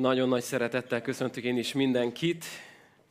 [0.00, 2.44] Nagyon nagy szeretettel köszöntök én is mindenkit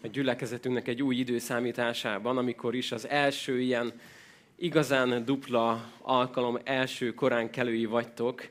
[0.03, 3.93] a gyülekezetünknek egy új időszámításában, amikor is az első ilyen
[4.55, 8.49] igazán dupla alkalom első korán kelői vagytok.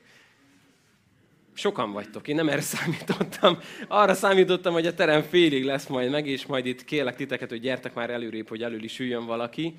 [1.53, 3.57] Sokan vagytok, én nem erre számítottam.
[3.87, 7.61] Arra számítottam, hogy a terem félig lesz majd meg, és majd itt kérlek titeket, hogy
[7.61, 9.75] gyertek már előrébb, hogy elől is üljön valaki.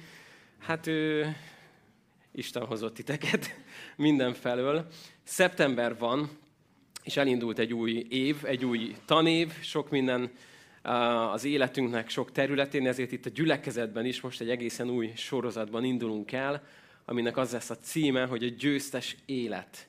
[0.58, 1.34] Hát ő,
[2.32, 3.54] Isten hozott titeket
[3.96, 4.86] mindenfelől.
[5.24, 6.30] Szeptember van,
[7.06, 10.30] és elindult egy új év, egy új tanév, sok minden
[11.32, 16.32] az életünknek sok területén, ezért itt a gyülekezetben is most egy egészen új sorozatban indulunk
[16.32, 16.66] el,
[17.04, 19.88] aminek az lesz a címe, hogy a győztes élet.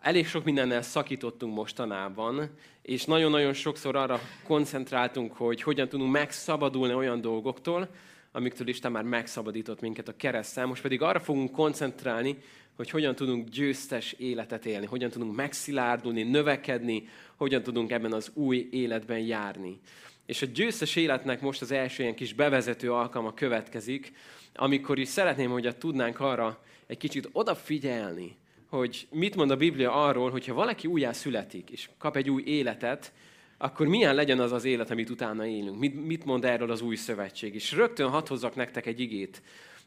[0.00, 2.50] Elég sok mindennel szakítottunk mostanában,
[2.82, 7.88] és nagyon-nagyon sokszor arra koncentráltunk, hogy hogyan tudunk megszabadulni olyan dolgoktól,
[8.32, 10.66] amiktől Isten már megszabadított minket a keresztel.
[10.66, 12.36] Most pedig arra fogunk koncentrálni,
[12.82, 18.68] hogy hogyan tudunk győztes életet élni, hogyan tudunk megszilárdulni, növekedni, hogyan tudunk ebben az új
[18.70, 19.80] életben járni.
[20.26, 24.12] És a győztes életnek most az első ilyen kis bevezető alkalma következik,
[24.54, 28.36] amikor is szeretném, hogy tudnánk arra egy kicsit odafigyelni,
[28.68, 33.12] hogy mit mond a Biblia arról, hogyha valaki újjá születik, és kap egy új életet,
[33.58, 35.78] akkor milyen legyen az az élet, amit utána élünk?
[35.78, 37.54] Mit, mit mond erről az új szövetség?
[37.54, 39.42] És rögtön hadd hozzak nektek egy igét,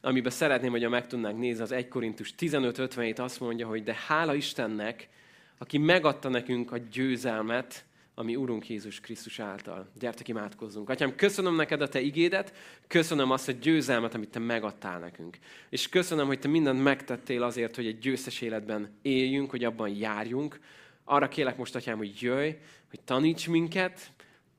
[0.05, 4.33] amiben szeretném, hogy meg tudnánk nézni, az 1 Korintus 15.57 azt mondja, hogy de hála
[4.33, 5.09] Istennek,
[5.57, 9.87] aki megadta nekünk a győzelmet, ami Urunk Jézus Krisztus által.
[9.99, 10.89] Gyertek, imádkozzunk.
[10.89, 12.53] Atyám, köszönöm neked a te igédet,
[12.87, 15.37] köszönöm azt a győzelmet, amit te megadtál nekünk.
[15.69, 20.59] És köszönöm, hogy te mindent megtettél azért, hogy egy győztes életben éljünk, hogy abban járjunk.
[21.03, 22.51] Arra kélek most, Atyám, hogy jöjj,
[22.89, 24.11] hogy taníts minket,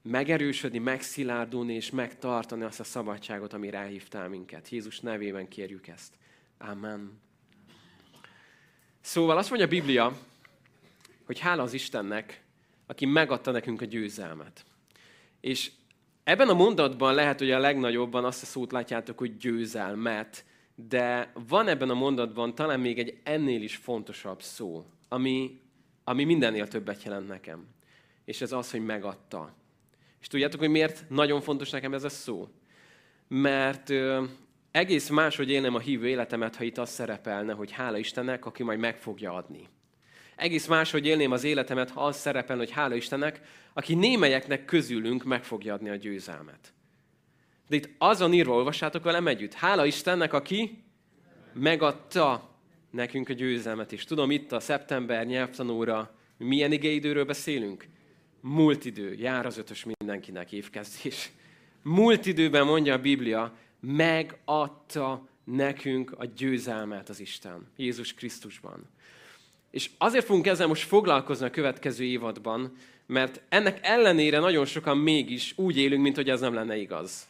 [0.07, 4.69] megerősödni, megszilárdulni és megtartani azt a szabadságot, amire elhívtál minket.
[4.69, 6.15] Jézus nevében kérjük ezt.
[6.59, 7.21] Amen.
[9.01, 10.19] Szóval azt mondja a Biblia,
[11.25, 12.43] hogy hála az Istennek,
[12.87, 14.65] aki megadta nekünk a győzelmet.
[15.41, 15.71] És
[16.25, 21.69] ebben a mondatban lehet, hogy a legnagyobban azt a szót látjátok, hogy győzelmet, de van
[21.69, 25.61] ebben a mondatban talán még egy ennél is fontosabb szó, ami,
[26.05, 27.67] ami mindennél többet jelent nekem.
[28.25, 29.55] És ez az, hogy megadta.
[30.27, 32.49] És tudjátok, hogy miért nagyon fontos nekem ez a szó?
[33.29, 34.25] Mert ö,
[34.71, 38.79] egész máshogy élnem a hívő életemet, ha itt az szerepelne, hogy hála Istennek, aki majd
[38.79, 39.69] meg fogja adni.
[40.37, 43.41] Egész máshogy élném az életemet, ha az szerepel, hogy hála Istennek,
[43.73, 46.73] aki némelyeknek közülünk meg fogja adni a győzelmet.
[47.69, 49.53] De itt azon írva, olvassátok velem együtt.
[49.53, 50.85] Hála Istennek, aki
[51.53, 52.57] megadta
[52.91, 53.93] nekünk a győzelmet.
[53.93, 57.95] És tudom, itt a szeptember nyelvtanóra milyen igéidőről beszélünk?
[58.49, 61.31] Múlt idő, jár az ötös mindenkinek évkezdés.
[61.83, 68.89] Múlt időben mondja a Biblia, megadta nekünk a győzelmet az Isten, Jézus Krisztusban.
[69.71, 72.77] És azért fogunk ezzel most foglalkozni a következő évadban,
[73.07, 77.29] mert ennek ellenére nagyon sokan mégis úgy élünk, mint hogy ez nem lenne igaz.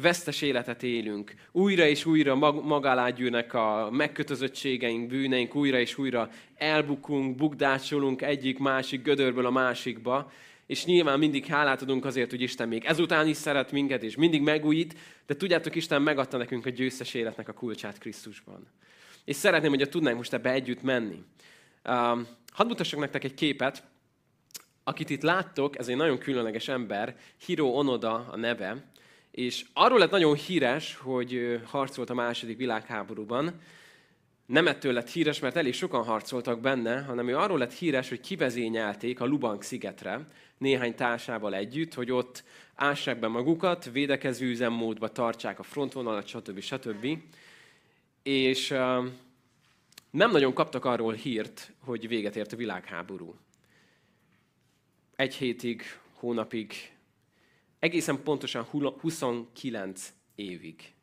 [0.00, 1.34] Vesztes életet élünk.
[1.52, 8.58] Újra és újra mag- magá gyűrnek a megkötözöttségeink, bűneink, újra és újra elbukunk, bukdácsolunk egyik
[8.58, 10.32] másik gödörből a másikba,
[10.66, 14.42] és nyilván mindig hálát adunk azért, hogy Isten még ezután is szeret minket, és mindig
[14.42, 14.94] megújít,
[15.26, 18.66] de tudjátok, Isten megadta nekünk a győztes életnek a kulcsát Krisztusban.
[19.24, 21.22] És szeretném, hogy tudnánk most ebbe együtt menni.
[21.88, 23.82] Um, hadd mutassak nektek egy képet.
[24.84, 28.84] Akit itt láttok, ez egy nagyon különleges ember, Hiro Onoda a neve,
[29.36, 33.60] és arról lett nagyon híres, hogy harcolt a második világháborúban.
[34.46, 38.20] Nem ettől lett híres, mert elég sokan harcoltak benne, hanem ő arról lett híres, hogy
[38.20, 40.26] kivezényelték a Lubank szigetre
[40.58, 42.44] néhány társával együtt, hogy ott
[42.74, 46.60] ássák be magukat, védekező üzemmódba tartsák a frontvonalat, stb.
[46.60, 47.06] stb.
[48.22, 48.68] És
[50.10, 53.34] nem nagyon kaptak arról hírt, hogy véget ért a világháború.
[55.16, 55.82] Egy hétig,
[56.12, 56.95] hónapig,
[57.78, 58.62] egészen pontosan
[59.00, 60.94] 29 évig.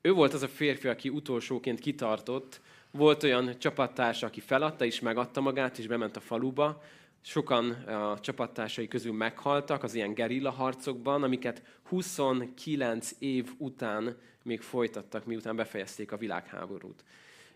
[0.00, 2.60] Ő volt az a férfi, aki utolsóként kitartott.
[2.90, 6.82] Volt olyan csapattársa, aki feladta és megadta magát, és bement a faluba.
[7.20, 15.24] Sokan a csapattársai közül meghaltak az ilyen gerilla harcokban, amiket 29 év után még folytattak,
[15.24, 17.04] miután befejezték a világháborút.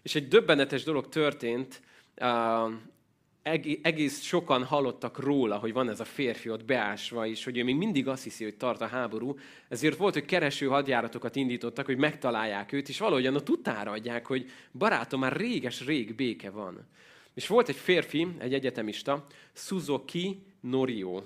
[0.02, 1.82] És egy döbbenetes dolog történt,
[3.82, 7.76] egész sokan hallottak róla, hogy van ez a férfi ott beásva, és hogy ő még
[7.76, 9.36] mindig azt hiszi, hogy tart a háború.
[9.68, 14.50] Ezért volt, hogy kereső hadjáratokat indítottak, hogy megtalálják őt, és valahogyan ott utára adják, hogy
[14.72, 16.86] barátom, már réges-rég béke van.
[17.34, 21.22] És volt egy férfi, egy egyetemista, Suzuki Norio.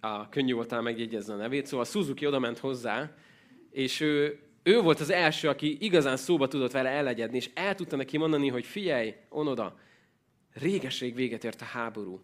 [0.00, 3.14] A könnyű voltál megjegyezni a nevét, szóval Suzuki oda ment hozzá,
[3.70, 7.96] és ő ő volt az első, aki igazán szóba tudott vele elegyedni, és el tudta
[7.96, 9.78] neki mondani, hogy figyelj, onoda,
[10.52, 12.20] réges-rég véget ért a háború.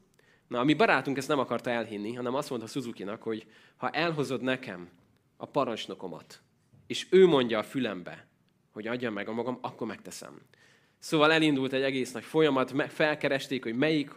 [0.49, 3.47] Na, a mi barátunk ezt nem akarta elhinni, hanem azt mondta Suzuki-nak, hogy
[3.77, 4.89] ha elhozod nekem
[5.37, 6.41] a parancsnokomat,
[6.87, 8.27] és ő mondja a fülembe,
[8.73, 10.41] hogy adja meg a magam, akkor megteszem.
[10.99, 14.11] Szóval elindult egy egész nagy folyamat, felkeresték, hogy melyik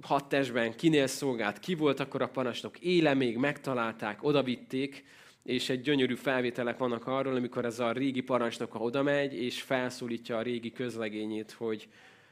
[0.00, 5.04] hat testben kinél szolgált, ki volt akkor a parancsnok, éle még, megtalálták, odavitték,
[5.42, 10.36] és egy gyönyörű felvételek vannak arról, amikor ez a régi parancsnok oda megy, és felszólítja
[10.36, 11.88] a régi közlegényét, hogy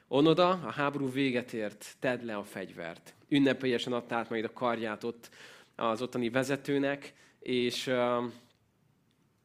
[0.08, 3.14] onoda, a háború véget ért, tedd le a fegyvert.
[3.29, 5.31] Ünnepélyesen adta át majd a karját ott
[5.75, 8.25] az ottani vezetőnek, és uh,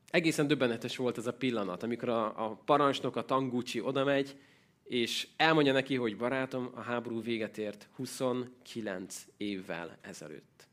[0.09, 4.35] egészen döbbenetes volt ez a pillanat, amikor a, a parancsnok, a Tangucci oda megy,
[4.83, 10.67] és elmondja neki, hogy barátom, a háború véget ért 29 évvel ezelőtt.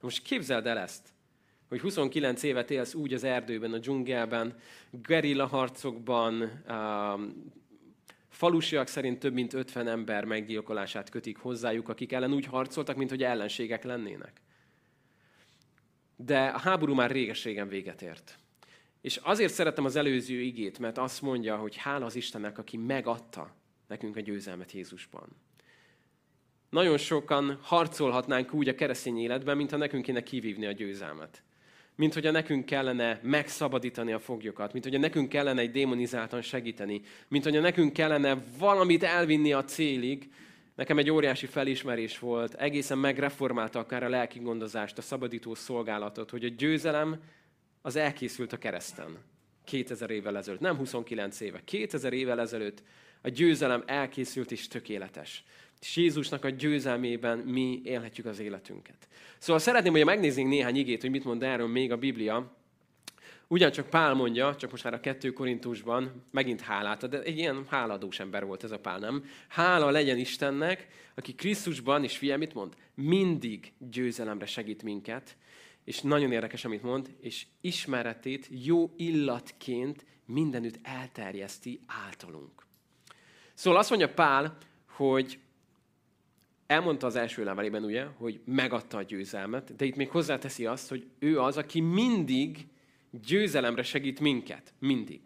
[0.00, 1.08] Most képzeld el ezt,
[1.68, 4.58] hogy 29 évet élsz úgy az erdőben, a dzsungelben,
[4.90, 6.62] gerilla harcokban,
[8.40, 13.22] falusiak szerint több mint 50 ember meggyilkolását kötik hozzájuk, akik ellen úgy harcoltak, mint hogy
[13.22, 14.40] ellenségek lennének.
[16.16, 18.38] De a háború már réges-régen véget ért.
[19.00, 23.54] És azért szeretem az előző igét, mert azt mondja, hogy hála az Istennek, aki megadta
[23.88, 25.28] nekünk a győzelmet Jézusban.
[26.70, 31.42] Nagyon sokan harcolhatnánk úgy a keresztény életben, mintha nekünk kéne kivívni a győzelmet.
[32.00, 37.44] Mint hogyha nekünk kellene megszabadítani a foglyokat, mint hogyha nekünk kellene egy démonizáltan segíteni, mint
[37.44, 40.30] hogyha nekünk kellene valamit elvinni a célig.
[40.74, 46.44] Nekem egy óriási felismerés volt, egészen megreformálta akár a lelki gondozást, a szabadító szolgálatot, hogy
[46.44, 47.20] a győzelem
[47.82, 49.18] az elkészült a kereszten.
[49.64, 52.82] 2000 évvel ezelőtt, nem 29 éve, 2000 évvel ezelőtt
[53.22, 55.44] a győzelem elkészült és tökéletes.
[55.80, 59.08] És Jézusnak a győzelmében mi élhetjük az életünket.
[59.38, 62.58] Szóval szeretném, hogy megnézzünk néhány igét, hogy mit mond erről még a Biblia.
[63.46, 68.20] Ugyancsak Pál mondja, csak most már a kettő Korintusban, megint hálát de egy ilyen háladós
[68.20, 69.24] ember volt ez a Pál, nem?
[69.48, 72.74] Hála legyen Istennek, aki Krisztusban, és figyelj, mit mond?
[72.94, 75.36] Mindig győzelemre segít minket,
[75.84, 82.66] és nagyon érdekes, amit mond, és ismeretét jó illatként mindenütt elterjeszti általunk.
[83.54, 84.56] Szóval azt mondja Pál,
[84.86, 85.38] hogy
[86.70, 91.06] elmondta az első levelében, ugye, hogy megadta a győzelmet, de itt még hozzáteszi azt, hogy
[91.18, 92.66] ő az, aki mindig
[93.26, 94.72] győzelemre segít minket.
[94.78, 95.20] Mindig.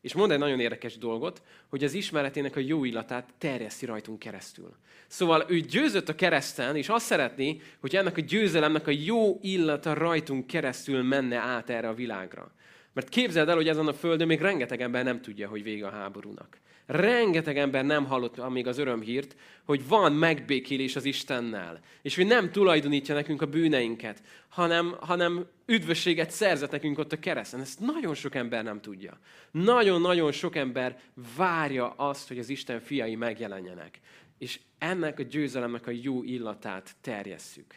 [0.00, 4.76] És mond egy nagyon érdekes dolgot, hogy az ismeretének a jó illatát terjeszti rajtunk keresztül.
[5.06, 9.94] Szóval ő győzött a kereszten, és azt szeretné, hogy ennek a győzelemnek a jó illata
[9.94, 12.52] rajtunk keresztül menne át erre a világra.
[12.92, 15.90] Mert képzeld el, hogy ezen a földön még rengeteg ember nem tudja, hogy vége a
[15.90, 16.58] háborúnak.
[16.86, 22.50] Rengeteg ember nem hallott még az örömhírt, hogy van megbékélés az Istennel, és hogy nem
[22.50, 27.60] tulajdonítja nekünk a bűneinket, hanem, hanem üdvösséget szerzett nekünk ott a kereszten.
[27.60, 29.18] Ezt nagyon sok ember nem tudja.
[29.50, 31.00] Nagyon-nagyon sok ember
[31.36, 34.00] várja azt, hogy az Isten fiai megjelenjenek.
[34.38, 37.74] És ennek a győzelemnek a jó illatát terjesszük.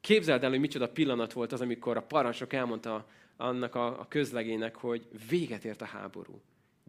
[0.00, 3.06] Képzeld el, hogy micsoda pillanat volt az, amikor a parancsok elmondta
[3.36, 6.40] annak a, a közlegének, hogy véget ért a háború.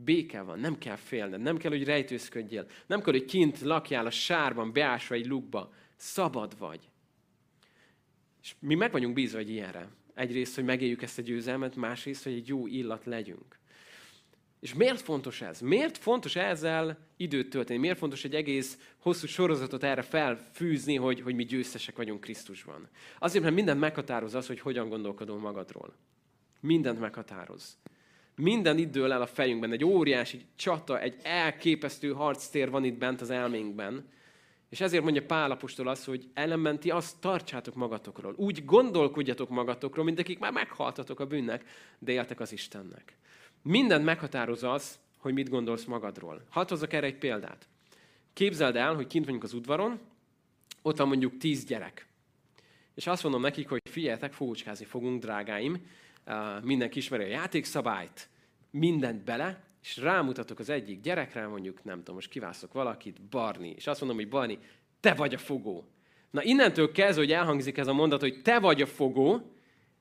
[0.04, 4.10] Béke van, nem kell félned, nem kell, hogy rejtőzködjél, nem kell, hogy kint lakjál a
[4.10, 5.74] sárban, beásva egy lukba.
[5.96, 6.90] Szabad vagy.
[8.42, 9.90] És mi meg vagyunk bízva egy ilyenre.
[10.14, 13.60] Egyrészt, hogy megéljük ezt a győzelmet, másrészt, hogy egy jó illat legyünk.
[14.60, 15.60] És miért fontos ez?
[15.60, 17.80] Miért fontos ezzel időt tölteni?
[17.80, 22.90] Miért fontos egy egész hosszú sorozatot erre felfűzni, hogy, hogy mi győztesek vagyunk Krisztusban?
[23.20, 25.96] Azért, mert mindent meghatároz az, hogy hogyan gondolkodol magadról.
[26.60, 27.78] Mindent meghatároz.
[28.42, 29.72] Minden itt dől el a fejünkben.
[29.72, 34.10] Egy óriási csata, egy elképesztő harctér van itt bent az elménkben.
[34.70, 38.34] És ezért mondja Pál apostol azt, hogy ellenben ti azt tartsátok magatokról.
[38.38, 41.66] Úgy gondolkodjatok magatokról, mint akik már meghaltatok a bűnnek,
[42.00, 43.18] de éltek az Istennek.
[43.62, 46.44] Mindent meghatároz az, hogy mit gondolsz magadról.
[46.50, 47.68] Hadd hozzak erre egy példát.
[48.34, 50.00] Képzeld el, hogy kint vagyunk az udvaron,
[50.82, 52.08] ott van mondjuk tíz gyerek.
[52.96, 55.86] És azt mondom nekik, hogy figyeljetek, fócskázni fogunk, drágáim,
[56.64, 58.30] mindenki ismeri a játékszabályt,
[58.72, 63.88] mindent bele, és rámutatok az egyik gyerekre, mondjuk, nem tudom, most kiválasztok valakit, Barni, és
[63.88, 64.60] azt mondom, hogy Barni,
[65.00, 65.88] te vagy a fogó.
[66.32, 69.52] Na innentől kezdve, hogy elhangzik ez a mondat, hogy te vagy a fogó,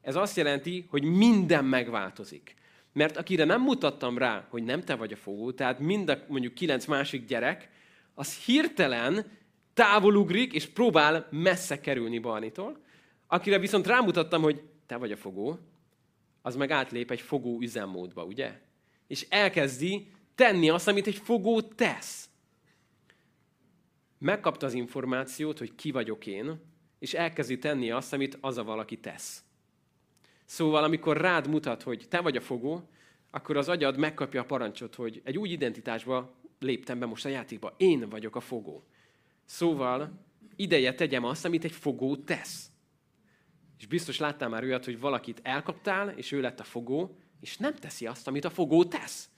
[0.00, 2.54] ez azt jelenti, hogy minden megváltozik.
[2.92, 6.54] Mert akire nem mutattam rá, hogy nem te vagy a fogó, tehát mind a mondjuk
[6.54, 7.70] kilenc másik gyerek,
[8.14, 9.26] az hirtelen
[9.74, 12.78] távolugrik, és próbál messze kerülni Barnitól.
[13.26, 15.58] Akire viszont rámutattam, hogy te vagy a fogó,
[16.46, 18.60] az meg átlép egy fogó üzemmódba, ugye?
[19.06, 22.28] És elkezdi tenni azt, amit egy fogó tesz.
[24.18, 26.60] Megkapta az információt, hogy ki vagyok én,
[26.98, 29.44] és elkezdi tenni azt, amit az a valaki tesz.
[30.44, 32.88] Szóval, amikor rád mutat, hogy te vagy a fogó,
[33.30, 37.74] akkor az agyad megkapja a parancsot, hogy egy új identitásba léptem be most a játékba.
[37.76, 38.84] Én vagyok a fogó.
[39.44, 40.26] Szóval
[40.56, 42.70] ideje tegyem azt, amit egy fogó tesz.
[43.78, 47.74] És biztos láttál már olyat, hogy valakit elkaptál, és ő lett a fogó, és nem
[47.74, 49.28] teszi azt, amit a fogó tesz.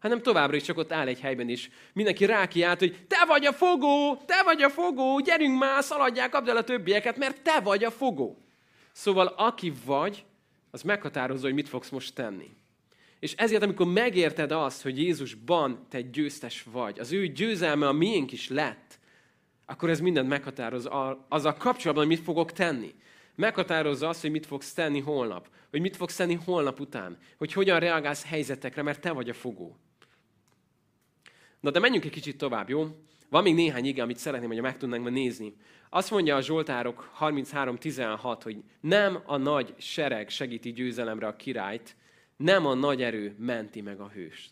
[0.00, 1.70] Hanem továbbra is csak ott áll egy helyben is.
[1.92, 6.48] Mindenki rákiált, hogy te vagy a fogó, te vagy a fogó, gyerünk már, szaladják, kapd
[6.48, 8.44] el a többieket, mert te vagy a fogó.
[8.92, 10.24] Szóval aki vagy,
[10.70, 12.50] az meghatározza, hogy mit fogsz most tenni.
[13.18, 18.32] És ezért, amikor megérted azt, hogy Jézusban te győztes vagy, az ő győzelme a miénk
[18.32, 18.98] is lett,
[19.66, 22.94] akkor ez mindent meghatároz a kapcsolatban, hogy mit fogok tenni.
[23.40, 27.80] Meghatározza azt, hogy mit fogsz tenni holnap, hogy mit fogsz tenni holnap után, hogy hogyan
[27.80, 29.76] reagálsz helyzetekre, mert te vagy a fogó.
[31.60, 32.86] Na de menjünk egy kicsit tovább, jó?
[33.28, 35.56] Van még néhány ige, amit szeretném, hogy meg tudnánk nézni.
[35.90, 41.96] Azt mondja a Zsoltárok 33.16, hogy nem a nagy sereg segíti győzelemre a királyt,
[42.36, 44.50] nem a nagy erő menti meg a hőst.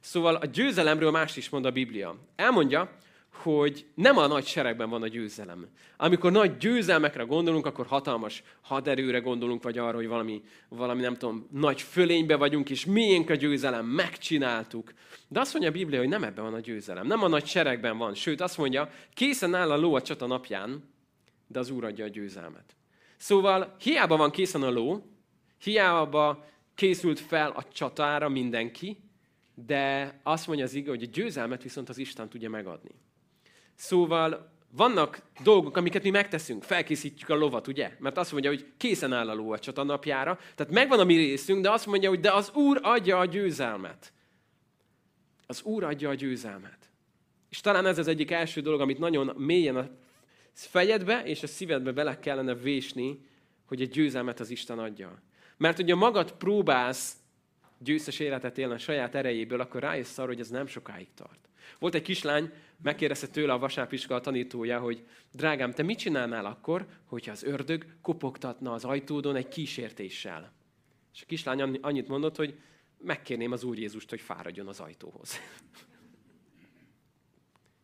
[0.00, 2.16] Szóval a győzelemről más is mond a Biblia.
[2.34, 2.96] Elmondja,
[3.42, 5.66] hogy nem a nagy seregben van a győzelem.
[5.96, 11.48] Amikor nagy győzelmekre gondolunk, akkor hatalmas haderőre gondolunk, vagy arra, hogy valami, valami nem tudom,
[11.52, 14.92] nagy fölénybe vagyunk, és miénk a győzelem, megcsináltuk.
[15.28, 17.98] De azt mondja a Biblia, hogy nem ebben van a győzelem, nem a nagy seregben
[17.98, 18.14] van.
[18.14, 20.94] Sőt, azt mondja, készen áll a ló a csata napján,
[21.46, 22.76] de az Úr adja a győzelmet.
[23.16, 25.02] Szóval hiába van készen a ló,
[25.62, 28.98] hiába készült fel a csatára mindenki,
[29.54, 32.90] de azt mondja az ige, hogy a győzelmet viszont az Isten tudja megadni.
[33.76, 37.96] Szóval vannak dolgok, amiket mi megteszünk, felkészítjük a lovat, ugye?
[37.98, 40.38] Mert azt mondja, hogy készen áll a ló a napjára.
[40.54, 44.12] Tehát megvan a mi részünk, de azt mondja, hogy de az Úr adja a győzelmet.
[45.46, 46.78] Az Úr adja a győzelmet.
[47.50, 49.88] És talán ez az egyik első dolog, amit nagyon mélyen a
[50.52, 53.20] fejedbe és a szívedbe bele kellene vésni,
[53.66, 55.22] hogy egy győzelmet az Isten adja.
[55.56, 57.16] Mert hogyha magad próbálsz
[57.78, 61.48] győztes életet élni a saját erejéből, akkor rájössz arra, hogy ez nem sokáig tart.
[61.78, 62.52] Volt egy kislány,
[62.82, 68.72] megkérdezte tőle a vasárpiskola tanítója, hogy drágám, te mit csinálnál akkor, hogyha az ördög kopogtatna
[68.72, 70.52] az ajtódon egy kísértéssel?
[71.14, 72.58] És a kislány annyit mondott, hogy
[72.98, 75.38] megkérném az Úr Jézust, hogy fáradjon az ajtóhoz.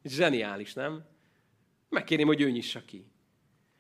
[0.04, 1.04] Zseniális, nem?
[1.88, 3.06] Megkérném, hogy ő nyissa ki.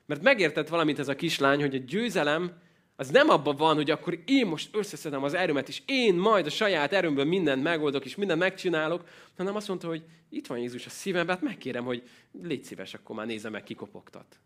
[0.06, 2.60] Mert megértett valamit ez a kislány, hogy a győzelem
[3.02, 6.50] az nem abban van, hogy akkor én most összeszedem az erőmet, és én majd a
[6.50, 10.90] saját erőmből mindent megoldok, és mindent megcsinálok, hanem azt mondta, hogy itt van Jézus a
[10.90, 12.08] szívemben, hát megkérem, hogy
[12.42, 14.38] légy szíves, akkor már nézze meg, kikopogtat.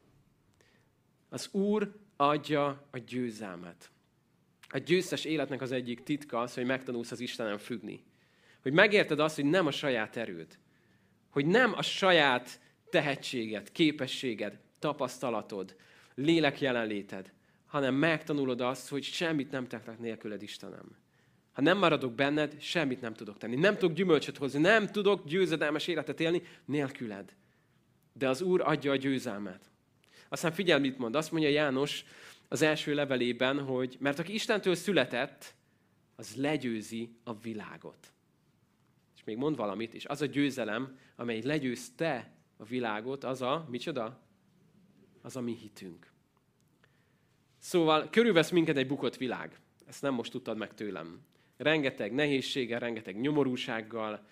[1.28, 3.90] Az Úr adja a győzelmet.
[4.68, 8.04] A győztes életnek az egyik titka az, hogy megtanulsz az Istenem függni.
[8.62, 10.58] Hogy megérted azt, hogy nem a saját erőd.
[11.30, 12.60] Hogy nem a saját
[12.90, 15.76] tehetséged, képességed, tapasztalatod,
[16.14, 17.34] lélek jelenléted,
[17.66, 20.96] hanem megtanulod azt, hogy semmit nem tehetek nélküled, Istenem.
[21.52, 23.56] Ha nem maradok benned, semmit nem tudok tenni.
[23.56, 27.34] Nem tudok gyümölcsöt hozni, nem tudok győzedelmes életet élni nélküled.
[28.12, 29.70] De az Úr adja a győzelmet.
[30.28, 31.14] Aztán figyelj, mit mond.
[31.14, 32.04] Azt mondja János
[32.48, 35.54] az első levelében, hogy mert aki Istentől született,
[36.16, 38.12] az legyőzi a világot.
[39.16, 44.20] És még mond valamit, és az a győzelem, amely legyőzte a világot, az a, micsoda?
[45.22, 46.14] Az a mi hitünk.
[47.66, 49.60] Szóval körülvesz minket egy bukott világ.
[49.86, 51.20] Ezt nem most tudtad meg tőlem.
[51.56, 54.26] Rengeteg nehézséggel, rengeteg nyomorúsággal,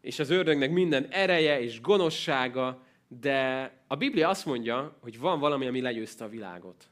[0.00, 5.66] és az ördögnek minden ereje és gonoszsága, de a Biblia azt mondja, hogy van valami,
[5.66, 6.90] ami legyőzte a világot.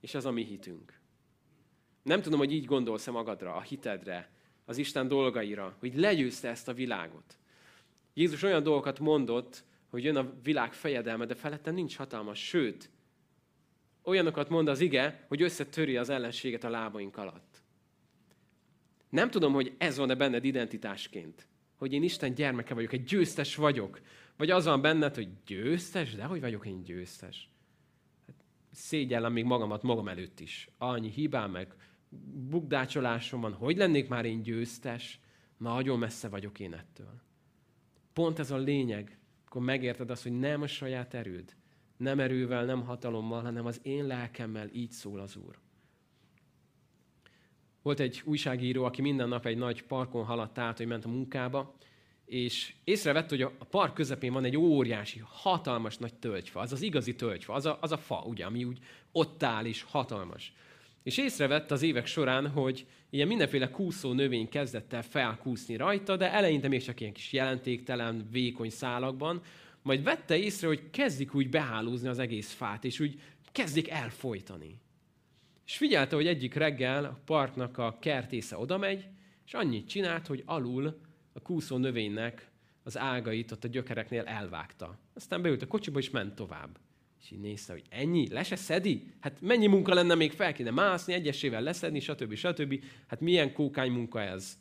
[0.00, 1.00] És az a mi hitünk.
[2.02, 4.30] Nem tudom, hogy így gondolsz-e magadra, a hitedre,
[4.64, 7.38] az Isten dolgaira, hogy legyőzte ezt a világot.
[8.14, 12.90] Jézus olyan dolgokat mondott, hogy jön a világ fejedelme, de felette nincs hatalmas, sőt,
[14.08, 17.62] olyanokat mond az ige, hogy összetöri az ellenséget a lábaink alatt.
[19.10, 21.48] Nem tudom, hogy ez van-e benned identitásként.
[21.76, 24.00] Hogy én Isten gyermeke vagyok, egy győztes vagyok.
[24.36, 26.14] Vagy az van benned, hogy győztes?
[26.14, 27.50] De hogy vagyok én győztes?
[28.26, 30.68] Hát szégyellem még magamat magam előtt is.
[30.78, 31.74] Annyi hibám, meg
[32.48, 33.52] bukdácsolásom van.
[33.52, 35.20] Hogy lennék már én győztes?
[35.56, 37.20] Nagyon messze vagyok én ettől.
[38.12, 41.56] Pont ez a lényeg, akkor megérted azt, hogy nem a saját erőd,
[41.98, 45.58] nem erővel, nem hatalommal, hanem az én lelkemmel így szól az Úr.
[47.82, 51.76] Volt egy újságíró, aki minden nap egy nagy parkon haladt át, hogy ment a munkába,
[52.24, 56.60] és észrevett, hogy a park közepén van egy óriási, hatalmas nagy tölgyfa.
[56.60, 58.78] Az az igazi tölgyfa, az a, az a fa, ugye, ami úgy
[59.12, 60.52] ott áll és hatalmas.
[61.02, 66.32] És észrevett az évek során, hogy ilyen mindenféle kúszó növény kezdett el felkúszni rajta, de
[66.32, 69.42] eleinte még csak ilyen kis jelentéktelen, vékony szálakban,
[69.82, 73.20] majd vette észre, hogy kezdik úgy behálózni az egész fát, és úgy
[73.52, 74.80] kezdik elfolytani.
[75.66, 79.08] És figyelte, hogy egyik reggel a parknak a kertésze oda megy,
[79.46, 81.00] és annyit csinált, hogy alul
[81.32, 82.50] a kúszó növénynek
[82.82, 84.98] az ágait ott a gyökereknél elvágta.
[85.14, 86.78] Aztán beült a kocsiba, és ment tovább.
[87.22, 88.28] És így nézte, hogy ennyi?
[88.28, 89.12] Le se szedi?
[89.20, 92.34] Hát mennyi munka lenne még fel kéne mászni, egyesével leszedni, stb.
[92.34, 92.84] stb.
[93.06, 94.58] Hát milyen kókány munka ez?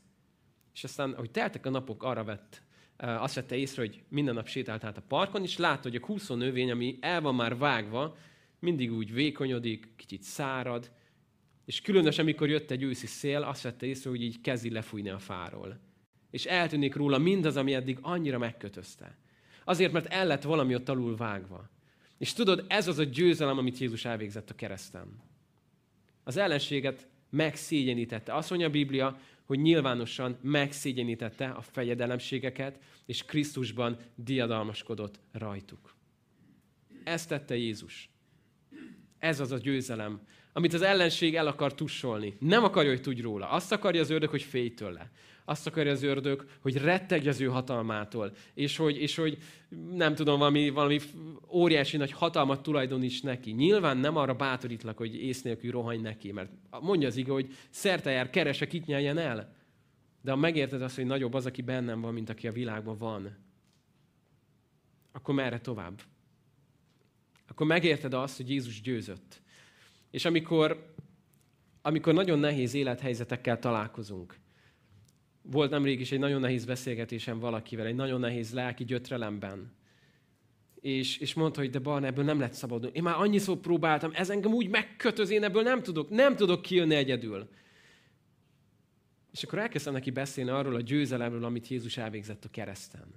[0.74, 2.62] És aztán, ahogy teltek a napok, arra vett,
[2.98, 6.36] azt vette észre, hogy minden nap sétált át a parkon, és látta, hogy a kúszó
[6.36, 8.18] növény, ami el van már vágva,
[8.60, 10.92] mindig úgy vékonyodik, kicsit szárad,
[11.66, 15.20] és különösen, amikor jött egy őszi szél, azt vette észre, hogy így kezdi lefújni a
[15.20, 15.80] fáról.
[16.32, 19.18] És eltűnik róla mindaz, ami eddig annyira megkötözte.
[19.64, 21.70] Azért, mert el lett valami ott alul vágva.
[22.18, 25.22] És tudod, ez az a győzelem, amit Jézus elvégzett a kereszten.
[26.24, 28.36] Az ellenséget megszégyenítette.
[28.36, 35.96] Azt mondja a Biblia, hogy nyilvánosan megszégyenítette a fejedelemségeket, és Krisztusban diadalmaskodott rajtuk.
[37.04, 38.10] Ezt tette Jézus.
[39.20, 40.22] Ez az a győzelem,
[40.54, 42.38] amit az ellenség el akar tussolni.
[42.40, 43.50] Nem akarja, hogy tudj róla.
[43.50, 45.12] Azt akarja az ördög, hogy félj tőle.
[45.50, 48.34] Azt akarja az ördög, hogy rettegj az ő hatalmától.
[48.54, 49.38] És hogy, és hogy
[49.92, 51.00] nem tudom, valami, valami
[51.50, 53.52] óriási nagy hatalmat tulajdoníts neki.
[53.52, 56.52] Nyilván nem arra bátorítlak, hogy ész nélkül rohanj neki, mert
[56.82, 59.56] mondja az ige, hogy szerte jár, kerese, kit nyeljen el.
[60.22, 63.38] De ha megérted azt, hogy nagyobb az, aki bennem van, mint aki a világban van,
[65.12, 66.02] akkor merre tovább?
[67.48, 69.42] Akkor megérted azt, hogy Jézus győzött.
[70.12, 70.94] És amikor,
[71.82, 74.36] amikor nagyon nehéz élethelyzetekkel találkozunk,
[75.52, 79.76] volt nemrég is egy nagyon nehéz beszélgetésem valakivel, egy nagyon nehéz lelki gyötrelemben.
[80.80, 82.96] És, és mondta, hogy de Barna, ebből nem lehet szabadulni.
[82.96, 86.96] Én már annyiszor próbáltam, ez engem úgy megkötöz, én ebből nem tudok, nem tudok kijönni
[86.96, 87.50] egyedül.
[89.32, 93.08] És akkor elkezdtem neki beszélni arról a győzelemről, amit Jézus elvégzett a kereszten.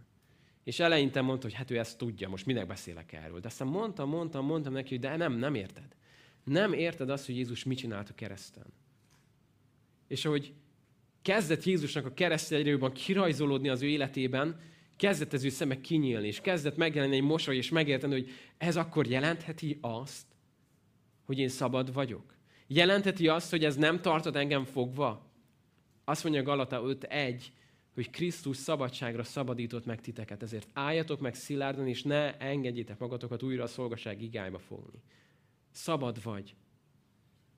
[0.64, 3.40] És eleinte mondta, hogy hát ő ezt tudja, most minek beszélek erről.
[3.40, 5.96] De aztán mondtam, mondtam, mondtam neki, hogy de nem, nem érted.
[6.44, 8.66] Nem érted azt, hogy Jézus mit csinált a kereszten.
[10.06, 10.54] És ahogy
[11.22, 14.60] kezdett Jézusnak a kereszt egyre jobban kirajzolódni az ő életében,
[14.96, 19.06] kezdett az ő szeme kinyílni, és kezdett megjelenni egy mosoly, és megérteni, hogy ez akkor
[19.06, 20.26] jelentheti azt,
[21.24, 22.34] hogy én szabad vagyok.
[22.66, 25.32] Jelentheti azt, hogy ez nem tartod engem fogva.
[26.04, 27.42] Azt mondja Galata 5.1,
[27.94, 30.42] hogy Krisztus szabadságra szabadított meg titeket.
[30.42, 35.02] Ezért álljatok meg szilárdan, és ne engedjétek magatokat újra a szolgaság igályba fogni.
[35.70, 36.54] Szabad vagy.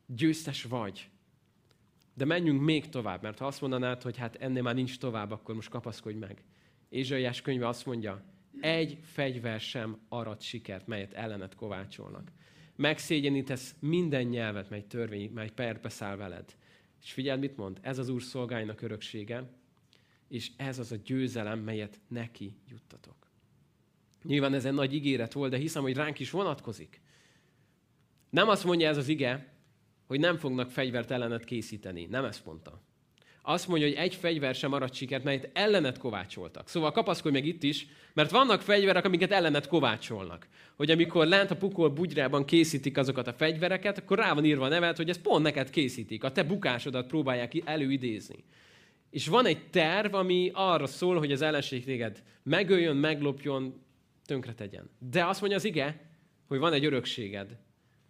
[0.07, 1.11] Győztes vagy.
[2.15, 5.55] De menjünk még tovább, mert ha azt mondanád, hogy hát ennél már nincs tovább, akkor
[5.55, 6.45] most kapaszkodj meg.
[6.89, 8.25] Ézsaiás könyve azt mondja,
[8.61, 12.33] egy fegyver sem arat sikert, melyet ellenet kovácsolnak.
[12.77, 16.57] Megszégyenítesz minden nyelvet, mely törvény, mely perbe száll veled.
[17.03, 17.79] És figyeld, mit mond?
[17.81, 19.51] Ez az Úr szolgáinak öröksége,
[20.29, 23.31] és ez az a győzelem, melyet neki juttatok.
[24.23, 27.01] Nyilván ez egy nagy ígéret volt, de hiszem, hogy ránk is vonatkozik.
[28.31, 29.52] Nem azt mondja ez az ige,
[30.13, 32.07] hogy nem fognak fegyvert ellenet készíteni.
[32.11, 32.81] Nem ezt mondta.
[33.43, 36.69] Azt mondja, hogy egy fegyver sem maradt sikert, melyet ellenet kovácsoltak.
[36.69, 40.47] Szóval kapaszkodj meg itt is, mert vannak fegyverek, amiket ellenet kovácsolnak.
[40.77, 44.69] Hogy amikor lent a pukol bugyrában készítik azokat a fegyvereket, akkor rá van írva a
[44.69, 46.25] nevet, hogy ez pont neked készítik.
[46.25, 48.45] A te bukásodat próbálják előidézni.
[49.11, 53.83] És van egy terv, ami arra szól, hogy az ellenség téged megöljön, meglopjon,
[54.27, 54.91] tönkre tegyen.
[54.99, 56.11] De azt mondja az ige,
[56.47, 57.59] hogy van egy örökséged,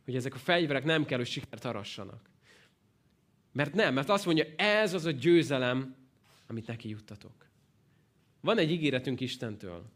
[0.04, 2.30] hogy ezek a fegyverek nem kell, hogy sikert arassanak.
[3.52, 5.96] Mert nem, mert azt mondja, ez az a győzelem,
[6.46, 7.48] amit neki juttatok.
[8.40, 9.90] Van egy ígéretünk Istentől.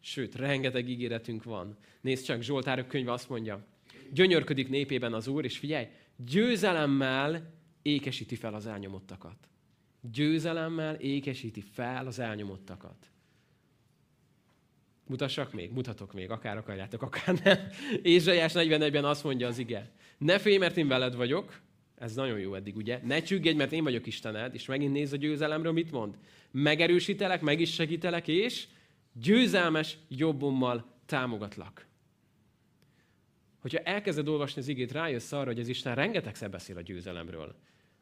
[0.00, 1.76] Sőt, rengeteg ígéretünk van.
[2.00, 3.66] Nézd csak, Zsoltárok könyve azt mondja,
[4.12, 9.48] gyönyörködik népében az Úr, és figyelj, győzelemmel ékesíti fel az elnyomottakat.
[10.00, 13.10] Győzelemmel ékesíti fel az elnyomottakat.
[15.08, 15.72] Mutassak még?
[15.72, 17.58] Mutatok még, akár akarjátok, akár nem.
[18.02, 19.90] Ézsaiás 41-ben azt mondja az ige.
[20.18, 21.60] Ne félj, mert én veled vagyok.
[21.98, 23.00] Ez nagyon jó eddig, ugye?
[23.04, 24.54] Ne csüggedj, mert én vagyok Istened.
[24.54, 26.14] És megint néz a győzelemről, mit mond?
[26.50, 28.66] Megerősítelek, meg is segítelek, és
[29.12, 31.86] győzelmes jobbommal támogatlak.
[33.60, 37.54] Hogyha elkezded olvasni az igét, rájössz arra, hogy az Isten rengetegszer beszél a győzelemről.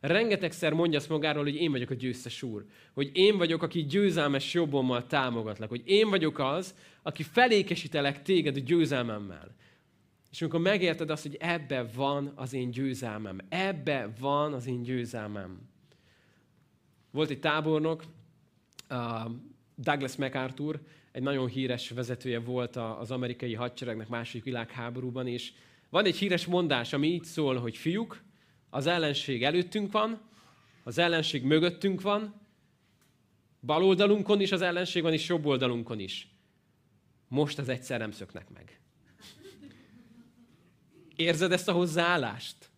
[0.06, 2.64] Rengetegszer mondja azt magáról, hogy én vagyok a győztes úr.
[2.92, 5.68] Hogy én vagyok, aki győzelmes jobbommal támogatlak.
[5.68, 9.54] Hogy én vagyok az, aki felékesítelek téged a győzelmemmel.
[10.30, 15.68] És amikor megérted azt, hogy ebbe van az én győzelmem, ebbe van az én győzelmem.
[17.10, 18.04] Volt egy tábornok,
[19.74, 20.80] Douglas MacArthur,
[21.12, 25.52] egy nagyon híres vezetője volt az amerikai hadseregnek második világháborúban, és
[25.90, 28.24] van egy híres mondás, ami így szól, hogy fiúk,
[28.76, 30.20] az ellenség előttünk van,
[30.84, 32.34] az ellenség mögöttünk van,
[33.60, 36.28] bal oldalunkon is az ellenség van, és jobb oldalunkon is.
[37.28, 38.80] Most az egyszer nem szöknek meg.
[41.16, 42.70] Érzed ezt a hozzáállást?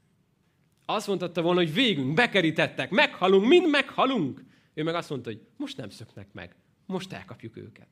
[0.87, 4.45] Azt mondhatta volna, hogy végünk, bekerítettek, meghalunk, mind meghalunk.
[4.75, 6.57] Ő meg azt mondta, hogy most nem szöknek meg.
[6.87, 7.89] most elkapjuk őket.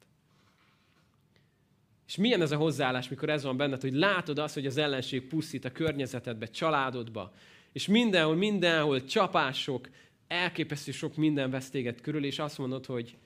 [2.07, 5.27] És milyen ez a hozzáállás, mikor ez van benned, hogy látod azt, hogy az ellenség
[5.27, 7.33] pusztít a környezetedbe, családodba,
[7.77, 9.89] és mindenhol, mindenhol csapások,
[10.27, 13.17] elképesztő sok minden vesz téged körül, és azt mondod, hogy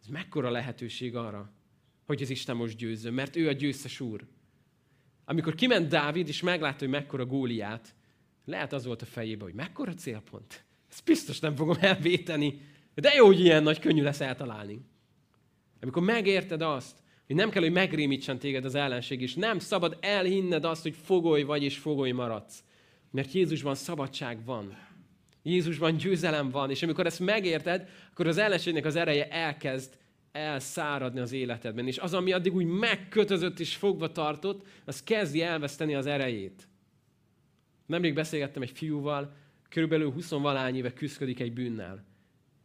[0.00, 1.52] ez mekkora lehetőség arra,
[2.06, 4.24] hogy az Isten most győzzön, mert ő a győztes úr.
[5.24, 7.94] Amikor kiment Dávid, és meglátta, hogy mekkora góliát,
[8.44, 10.64] lehet az volt a fejében, hogy mekkora célpont.
[10.90, 12.60] Ezt biztos nem fogom elvéteni.
[12.94, 14.80] De jó, hogy ilyen nagy könnyű lesz eltalálni.
[15.80, 20.64] Amikor megérted azt, hogy nem kell, hogy megrémítsen téged az ellenség, és nem szabad elhinned
[20.64, 22.64] azt, hogy fogoly vagy és fogoly maradsz.
[23.12, 24.78] Mert Jézusban szabadság van.
[25.42, 29.98] Jézusban győzelem van, és amikor ezt megérted, akkor az ellenségnek az ereje elkezd
[30.32, 31.86] elszáradni az életedben.
[31.86, 36.68] És az, ami addig úgy megkötözött és fogva tartott, az kezdi elveszteni az erejét.
[37.86, 39.36] Nemrég beszélgettem egy fiúval,
[39.68, 42.04] körülbelül 20 valány éve küzdik egy bűnnel.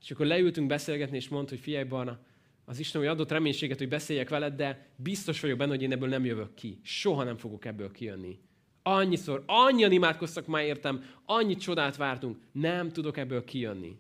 [0.02, 2.20] És akkor leültünk beszélgetni, és mondta, hogy figyelj Barna,
[2.66, 6.10] az Isten hogy adott reménységet, hogy beszéljek veled, de biztos vagyok benne, hogy én ebből
[6.10, 6.80] nem jövök ki.
[6.84, 8.40] Soha nem fogok ebből kijönni.
[8.90, 13.98] Annyiszor, annyian imádkoztak már értem, annyit csodát vártunk, nem tudok ebből kijönni.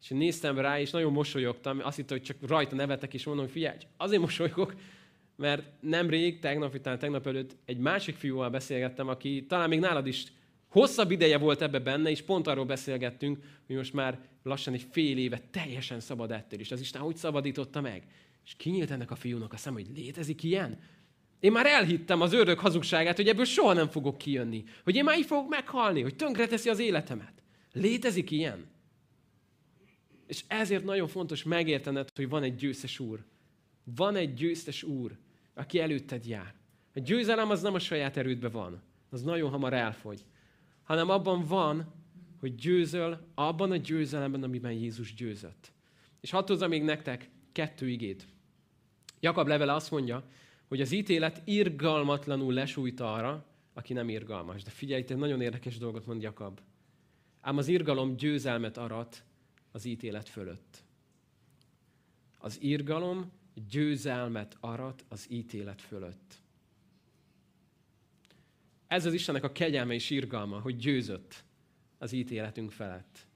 [0.00, 3.46] És én néztem rá, és nagyon mosolyogtam, azt hittem, hogy csak rajta nevetek, és mondom,
[3.46, 4.74] figyelj, azért mosolygok,
[5.36, 10.24] mert nemrég, tegnap után, tegnap előtt egy másik fiúval beszélgettem, aki talán még nálad is
[10.68, 15.18] hosszabb ideje volt ebbe benne, és pont arról beszélgettünk, hogy most már lassan egy fél
[15.18, 18.06] éve teljesen szabad ettől, és az Isten hogy szabadította meg.
[18.44, 20.78] És kinyílt ennek a fiúnak a szem, hogy létezik ilyen?
[21.42, 24.64] Én már elhittem az ördög hazugságát, hogy ebből soha nem fogok kijönni.
[24.84, 27.42] Hogy én már így fogok meghalni, hogy tönkreteszi az életemet.
[27.72, 28.70] Létezik ilyen?
[30.26, 33.24] És ezért nagyon fontos megértened, hogy van egy győztes úr.
[33.84, 35.18] Van egy győztes úr,
[35.54, 36.54] aki előtted jár.
[36.94, 38.82] A győzelem az nem a saját erődben van.
[39.10, 40.24] Az nagyon hamar elfogy.
[40.82, 41.94] Hanem abban van,
[42.40, 45.72] hogy győzöl, abban a győzelemben, amiben Jézus győzött.
[46.20, 48.26] És hadd még nektek kettő igét.
[49.20, 50.24] Jakab levele azt mondja,
[50.72, 54.62] hogy az ítélet irgalmatlanul lesújt arra, aki nem irgalmas.
[54.62, 56.60] De figyelj, egy nagyon érdekes dolgot mond Jakab.
[57.40, 59.24] Ám az irgalom győzelmet arat
[59.72, 60.84] az ítélet fölött.
[62.38, 63.32] Az irgalom
[63.70, 66.34] győzelmet arat az ítélet fölött.
[68.86, 71.44] Ez az Istennek a kegyelme és irgalma, hogy győzött
[71.98, 73.26] az ítéletünk felett.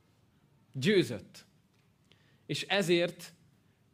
[0.72, 1.46] Győzött.
[2.46, 3.32] És ezért,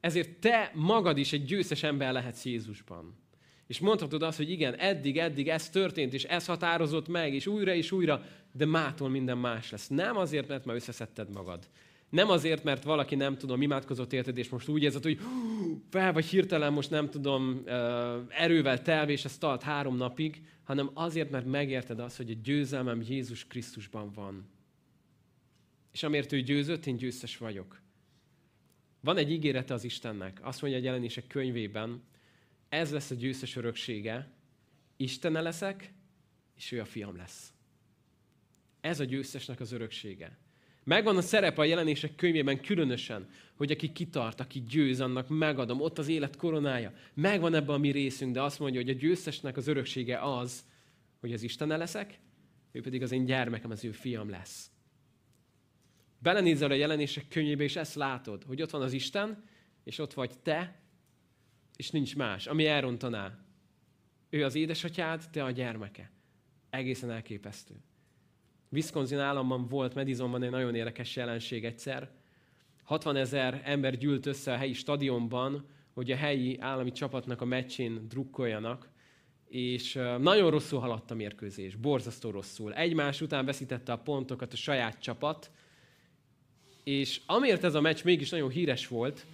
[0.01, 3.21] ezért te magad is egy győztes ember lehetsz Jézusban.
[3.73, 7.75] És mondhatod azt, hogy igen, eddig, eddig ez történt, és ez határozott meg, és újra
[7.75, 9.89] és újra, de mától minden más lesz.
[9.89, 11.69] Nem azért, mert már összeszedted magad.
[12.09, 15.21] Nem azért, mert valaki nem tudom, imádkozott érted, és most úgy érzed, hogy
[15.91, 17.63] fel vagy hirtelen most nem tudom,
[18.29, 23.03] erővel telve, és ez tart három napig, hanem azért, mert megérted azt, hogy a győzelmem
[23.09, 24.49] Jézus Krisztusban van.
[25.93, 27.81] És amért ő győzött, én győztes vagyok.
[29.01, 30.41] Van egy ígérete az Istennek.
[30.43, 32.03] Azt mondja a jelenések könyvében,
[32.73, 34.31] ez lesz a győztes öröksége,
[34.97, 35.93] Istene leszek,
[36.57, 37.53] és ő a fiam lesz.
[38.81, 40.39] Ez a győztesnek az öröksége.
[40.85, 45.99] Megvan a szerep a jelenések könyvében különösen, hogy aki kitart, aki győz, annak megadom, ott
[45.99, 46.93] az élet koronája.
[47.15, 50.65] Megvan ebben a mi részünk, de azt mondja, hogy a győztesnek az öröksége az,
[51.21, 52.19] hogy az Istene leszek,
[52.73, 54.71] ő pedig az én gyermekem, az ő fiam lesz.
[56.19, 59.45] Belenézel a jelenések könyvébe, és ezt látod, hogy ott van az Isten,
[59.85, 60.82] és ott vagy te,
[61.77, 63.39] és nincs más, ami elrontaná.
[64.31, 66.11] Ő az édesatyád, te a gyermeke.
[66.71, 67.75] Egészen elképesztő.
[68.69, 72.11] Wisconsin államban volt Madisonban egy nagyon érdekes jelenség egyszer.
[72.83, 78.09] 60 ezer ember gyűlt össze a helyi stadionban, hogy a helyi állami csapatnak a meccsén
[78.09, 78.91] drukkoljanak,
[79.49, 82.75] és nagyon rosszul haladt a mérkőzés, borzasztó rosszul.
[82.75, 85.51] Egymás után veszítette a pontokat a saját csapat,
[86.85, 89.27] és amiért ez a meccs mégis nagyon híres volt,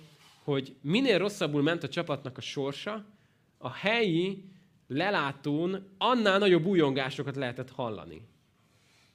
[0.48, 3.06] hogy minél rosszabbul ment a csapatnak a sorsa,
[3.58, 4.44] a helyi
[4.86, 8.22] lelátón annál nagyobb újongásokat lehetett hallani.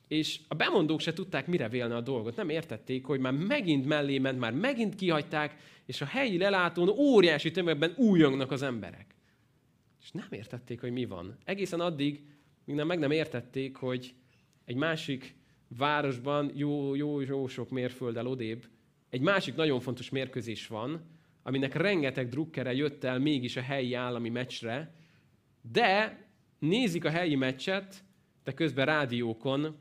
[0.08, 2.36] És a bemondók se tudták mire vélni a dolgot.
[2.36, 7.52] Nem értették, hogy már megint mellé ment, már megint kihagyták, és a helyi lelátón óriási
[7.52, 9.15] tömegben újongnak az emberek.
[10.02, 11.38] És nem értették, hogy mi van.
[11.46, 12.24] Egészen addig,
[12.65, 14.13] míg nem, meg nem értették, hogy
[14.65, 15.36] egy másik
[15.67, 18.65] városban, jó, jó, jó sok mérfölddel odébb,
[19.10, 21.12] egy másik nagyon fontos mérkőzés van,
[21.43, 24.93] aminek rengeteg drukkere jött el mégis a helyi állami meccsre,
[25.71, 26.21] de
[26.60, 28.03] nézik a helyi meccset,
[28.43, 29.77] de közben rádiókon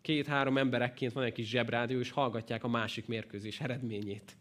[0.00, 4.36] két-három emberekként van egy kis zsebrádió, és hallgatják a másik mérkőzés eredményét.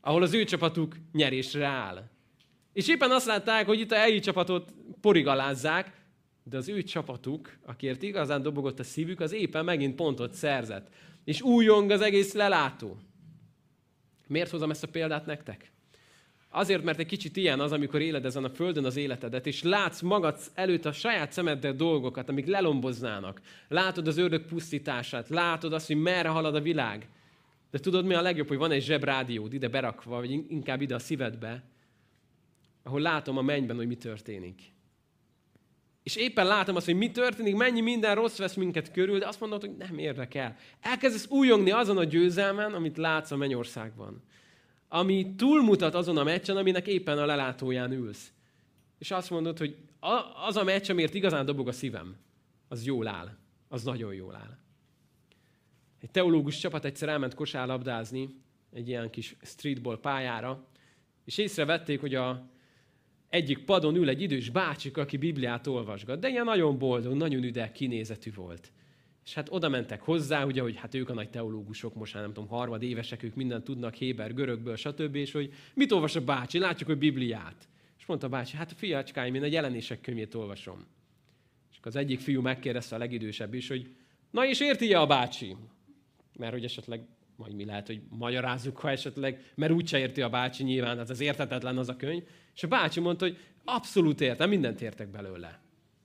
[0.00, 2.08] Ahol az ő csapatuk nyerésre áll.
[2.72, 6.04] És éppen azt látták, hogy itt a helyi csapatot porigalázzák,
[6.42, 10.88] de az ő csapatuk, akért igazán dobogott a szívük, az éppen megint pontot szerzett.
[11.24, 12.96] És újong az egész lelátó.
[14.26, 15.72] Miért hozom ezt a példát nektek?
[16.50, 20.00] Azért, mert egy kicsit ilyen az, amikor éled ezen a földön az életedet, és látsz
[20.00, 23.40] magad előtt a saját szemeddel dolgokat, amik lelomboznának.
[23.68, 27.08] Látod az ördög pusztítását, látod azt, hogy merre halad a világ.
[27.70, 30.98] De tudod, mi a legjobb, hogy van egy zsebrádiód ide berakva, vagy inkább ide a
[30.98, 31.64] szívedbe,
[32.82, 34.60] ahol látom a mennyben, hogy mi történik.
[36.02, 39.40] És éppen látom azt, hogy mi történik, mennyi minden rossz vesz minket körül, de azt
[39.40, 40.56] mondod, hogy nem érdekel.
[40.80, 44.22] Elkezdesz újongni azon a győzelmen, amit látsz a mennyországban.
[44.88, 48.32] Ami túlmutat azon a meccsen, aminek éppen a lelátóján ülsz.
[48.98, 49.76] És azt mondod, hogy
[50.46, 52.16] az a meccs, amiért igazán dobog a szívem,
[52.68, 53.36] az jól áll.
[53.68, 54.58] Az nagyon jól áll.
[56.00, 58.28] Egy teológus csapat egyszer elment kosárlabdázni
[58.72, 60.66] egy ilyen kis streetball pályára,
[61.24, 62.50] és észrevették, hogy a
[63.28, 67.72] egyik padon ül egy idős bácsik, aki Bibliát olvasgat, de ilyen nagyon boldog, nagyon üde
[67.72, 68.72] kinézetű volt.
[69.26, 72.32] És hát oda mentek hozzá, ugye, hogy hát ők a nagy teológusok, most már nem
[72.32, 75.14] tudom, harmad évesek, ők mindent tudnak Héber, görögből, stb.
[75.14, 76.58] És hogy mit olvas a bácsi?
[76.58, 77.68] Látjuk, hogy Bibliát.
[77.98, 80.86] És mondta a bácsi, hát a fiacskáim, én a jelenések könyvét olvasom.
[81.70, 83.94] És az egyik fiú megkérdezte a legidősebb is, hogy
[84.30, 85.56] na és érti -e a bácsi?
[86.38, 90.62] Mert hogy esetleg majd mi lehet, hogy magyarázzuk, ha esetleg, mert úgyse érti a bácsi
[90.62, 92.22] nyilván, hát az értetetlen az a könyv.
[92.54, 95.60] És a bácsi mondta, hogy abszolút értem, mindent értek belőle.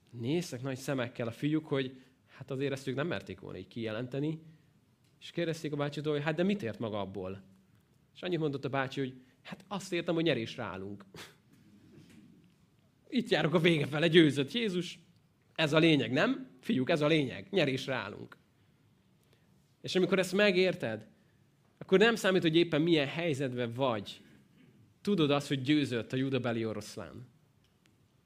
[0.09, 2.01] Néztek nagy szemekkel a fiúk, hogy
[2.41, 4.39] hát azért ezt ők nem merték volna így kijelenteni,
[5.19, 7.43] és kérdezték a bácsitól, hogy hát de mit ért maga abból?
[8.15, 11.05] És annyit mondott a bácsi, hogy hát azt értem, hogy nyerésre állunk.
[13.09, 14.99] Itt járok a vége fele, győzött Jézus.
[15.55, 16.49] Ez a lényeg, nem?
[16.59, 17.47] Fiúk, ez a lényeg.
[17.49, 18.37] Nyerésre állunk.
[19.81, 21.07] És amikor ezt megérted,
[21.77, 24.21] akkor nem számít, hogy éppen milyen helyzetben vagy.
[25.01, 27.27] Tudod azt, hogy győzött a judabeli oroszlán.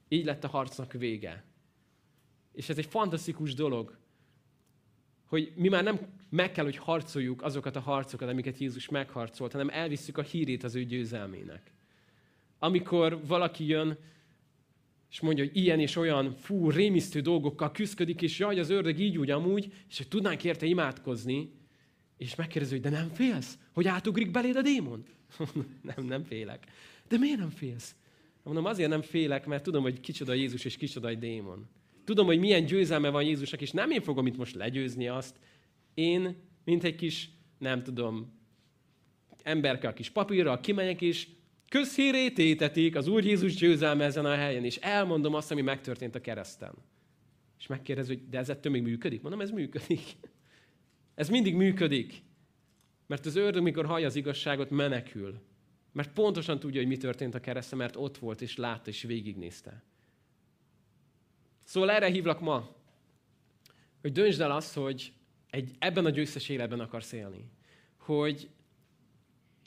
[0.08, 1.44] Így lett a harcnak vége.
[2.52, 4.04] És ez egy fantasztikus dolog,
[5.26, 9.68] hogy mi már nem meg kell, hogy harcoljuk azokat a harcokat, amiket Jézus megharcolt, hanem
[9.68, 11.72] elvisszük a hírét az ő győzelmének.
[12.58, 13.98] Amikor valaki jön,
[15.10, 19.18] és mondja, hogy ilyen és olyan fú, rémisztő dolgokkal küzdik, és jaj, az ördög így
[19.18, 21.52] úgy amúgy, és hogy tudnánk érte imádkozni,
[22.16, 25.04] és megkérdezi, hogy de nem félsz, hogy átugrik beléd a démon?
[25.94, 26.66] nem, nem félek.
[27.08, 27.94] De miért nem félsz?
[28.42, 31.68] Mondom, azért nem félek, mert tudom, hogy kicsoda Jézus és kicsoda egy démon.
[32.06, 35.36] Tudom, hogy milyen győzelme van Jézusnak, és nem én fogom itt most legyőzni azt.
[35.94, 38.40] Én, mint egy kis, nem tudom,
[39.42, 41.28] emberke a kis papírral kimegyek, és
[41.68, 46.20] közhírét étetik az Úr Jézus győzelme ezen a helyen, és elmondom azt, ami megtörtént a
[46.20, 46.72] kereszten.
[47.58, 49.22] És megkérdez, hogy de ez ettől még működik?
[49.22, 50.02] Mondom, ez működik.
[51.14, 52.22] Ez mindig működik.
[53.06, 55.40] Mert az ördög, mikor hallja az igazságot, menekül.
[55.92, 59.84] Mert pontosan tudja, hogy mi történt a kereszten, mert ott volt, és látta, és végignézte.
[61.66, 62.74] Szóval erre hívlak ma,
[64.00, 65.12] hogy döntsd el azt, hogy
[65.50, 67.50] egy, ebben a győztes életben akarsz élni.
[67.98, 68.48] Hogy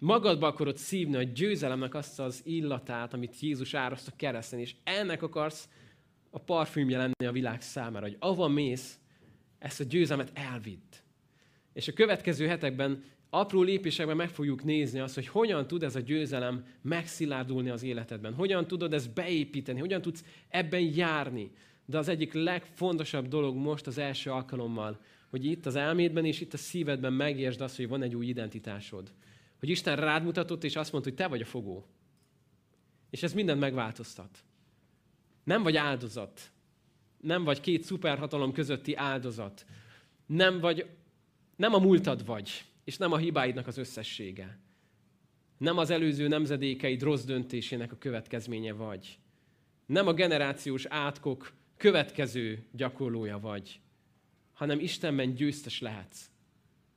[0.01, 5.21] magadba akarod szívni a győzelemnek azt az illatát, amit Jézus áraszt a kereszten, és ennek
[5.21, 5.69] akarsz
[6.29, 8.99] a parfümje lenni a világ számára, hogy ava mész,
[9.57, 10.93] ezt a győzelmet elvidd.
[11.73, 15.99] És a következő hetekben apró lépésekben meg fogjuk nézni azt, hogy hogyan tud ez a
[15.99, 18.33] győzelem megszilárdulni az életedben.
[18.33, 21.51] Hogyan tudod ezt beépíteni, hogyan tudsz ebben járni.
[21.89, 24.99] De az egyik legfontosabb dolog most az első alkalommal,
[25.29, 29.13] hogy itt az elmédben és itt a szívedben megértsd azt, hogy van egy új identitásod.
[29.59, 31.85] Hogy Isten rád mutatott, és azt mondta, hogy te vagy a fogó.
[33.09, 34.43] És ez mindent megváltoztat.
[35.43, 36.51] Nem vagy áldozat.
[37.17, 39.65] Nem vagy két szuperhatalom közötti áldozat.
[40.25, 40.89] Nem vagy,
[41.55, 44.59] nem a múltad vagy, és nem a hibáidnak az összessége.
[45.57, 49.19] Nem az előző nemzedékeid rossz döntésének a következménye vagy.
[49.85, 53.79] Nem a generációs átkok következő gyakorlója vagy,
[54.53, 56.29] hanem Istenben győztes lehetsz.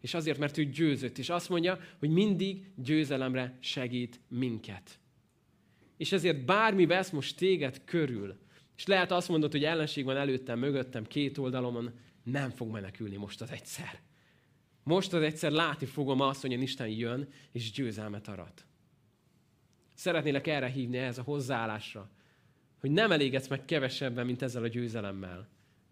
[0.00, 4.98] És azért, mert ő győzött, és azt mondja, hogy mindig győzelemre segít minket.
[5.96, 8.38] És ezért bármi vesz most téged körül,
[8.76, 13.40] és lehet azt mondod, hogy ellenség van előttem, mögöttem, két oldalomon, nem fog menekülni most
[13.40, 14.00] az egyszer.
[14.82, 18.66] Most az egyszer látni fogom azt, hogy Isten jön, és győzelmet arat.
[19.94, 22.10] Szeretnélek erre hívni, ehhez a hozzáállásra,
[22.82, 25.48] hogy nem elégedsz meg kevesebben, mint ezzel a győzelemmel.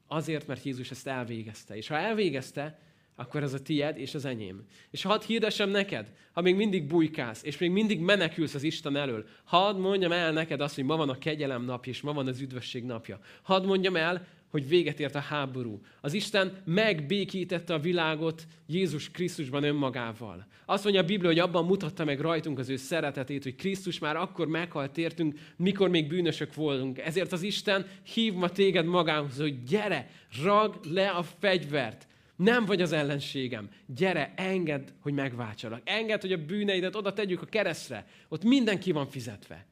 [0.07, 1.77] Azért, mert Jézus ezt elvégezte.
[1.77, 2.79] És ha elvégezte,
[3.15, 4.65] akkor ez a tied és az enyém.
[4.91, 9.27] És hadd hirdessem neked, ha még mindig bujkálsz, és még mindig menekülsz az Isten elől,
[9.45, 12.41] hadd mondjam el neked azt, hogy ma van a kegyelem napja, és ma van az
[12.41, 13.21] üdvösség napja.
[13.43, 15.81] Hadd mondjam el, hogy véget ért a háború.
[16.01, 20.47] Az Isten megbékítette a világot Jézus Krisztusban önmagával.
[20.67, 24.17] Azt mondja a Biblia, hogy abban mutatta meg rajtunk az ő szeretetét, hogy Krisztus már
[24.17, 26.99] akkor meghalt értünk, mikor még bűnösök voltunk.
[26.99, 30.11] Ezért az Isten hív ma téged magához, hogy gyere,
[30.43, 32.07] rag le a fegyvert.
[32.37, 33.69] Nem vagy az ellenségem.
[33.87, 35.81] Gyere, engedd, hogy megváltsalak.
[35.85, 38.07] Engedd, hogy a bűneidet oda tegyük a keresztre.
[38.29, 39.67] Ott mindenki van fizetve.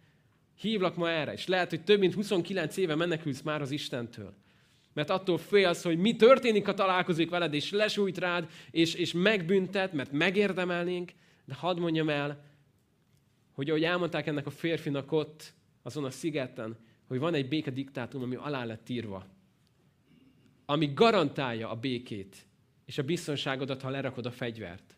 [0.61, 4.35] Hívlak ma erre, és lehet, hogy több mint 29 éve menekülsz már az Istentől.
[4.99, 9.93] Mert attól félsz, hogy mi történik, ha találkozik veled, és lesújt rád, és, és megbüntet,
[9.93, 11.13] mert megérdemelnénk.
[11.45, 12.45] De hadd mondjam el,
[13.53, 18.35] hogy ahogy elmondták ennek a férfinak ott, azon a szigeten, hogy van egy békediktátum, ami
[18.35, 19.27] alá lett írva.
[20.67, 22.37] Ami garantálja a békét
[22.85, 24.97] és a biztonságodat, ha lerakod a fegyvert.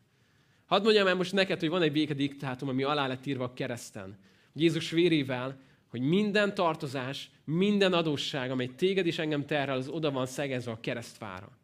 [0.66, 4.18] Hadd mondjam el most neked, hogy van egy békediktátum, ami alá lett írva a kereszten.
[4.54, 5.60] Jézus vérével,
[5.90, 10.80] hogy minden tartozás, minden adósság, amely téged is engem terhel, az oda van szegezve a
[10.80, 11.58] keresztfára.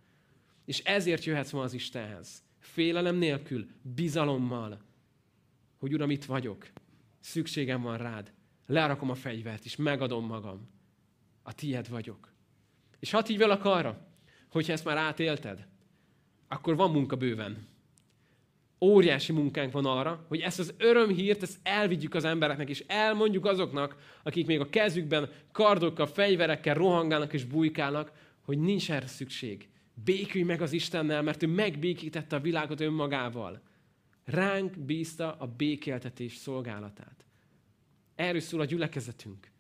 [0.65, 2.43] És ezért jöhetsz ma az Istenhez.
[2.59, 4.81] Félelem nélkül, bizalommal,
[5.79, 6.67] hogy Uram, itt vagyok.
[7.21, 8.33] Szükségem van rád.
[8.67, 10.69] Lerakom a fegyvert, és megadom magam.
[11.43, 12.33] A tied vagyok.
[12.99, 14.07] És hadd hívjalak arra,
[14.49, 15.67] hogyha ezt már átélted,
[16.49, 17.67] akkor van munka bőven
[18.81, 23.97] óriási munkánk van arra, hogy ezt az örömhírt ezt elvigyük az embereknek, és elmondjuk azoknak,
[24.23, 29.69] akik még a kezükben kardokkal, fegyverekkel rohangálnak és bujkálnak, hogy nincs erre szükség.
[30.05, 33.62] Békülj meg az Istennel, mert ő megbékítette a világot önmagával.
[34.25, 37.25] Ránk bízta a békéltetés szolgálatát.
[38.15, 39.51] Erről szól a gyülekezetünk.